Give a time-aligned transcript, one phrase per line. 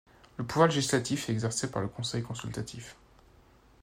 [0.37, 2.95] Le pouvoir législatif est exercé par le Conseil consultatif.